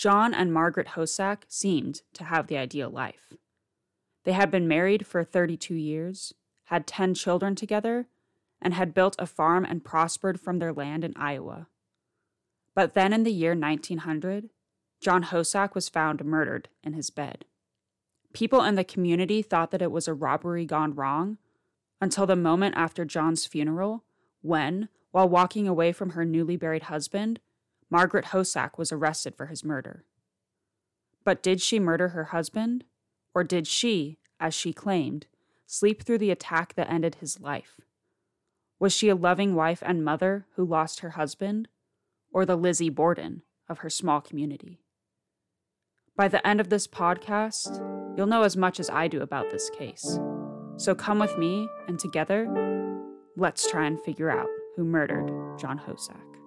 [0.00, 3.34] John and Margaret Hossack seemed to have the ideal life.
[4.24, 6.32] They had been married for 32 years,
[6.68, 8.08] had 10 children together,
[8.62, 11.66] and had built a farm and prospered from their land in Iowa.
[12.74, 14.48] But then in the year 1900,
[15.02, 17.44] John Hossack was found murdered in his bed.
[18.32, 21.36] People in the community thought that it was a robbery gone wrong
[22.00, 24.04] until the moment after John's funeral,
[24.40, 27.38] when, while walking away from her newly buried husband,
[27.90, 30.04] Margaret Hossack was arrested for his murder.
[31.24, 32.84] But did she murder her husband?
[33.34, 35.26] Or did she, as she claimed,
[35.66, 37.80] sleep through the attack that ended his life?
[38.78, 41.68] Was she a loving wife and mother who lost her husband?
[42.32, 44.80] Or the Lizzie Borden of her small community?
[46.16, 47.78] By the end of this podcast,
[48.16, 50.18] you'll know as much as I do about this case.
[50.76, 52.48] So come with me, and together,
[53.36, 56.39] let's try and figure out who murdered John Hossack.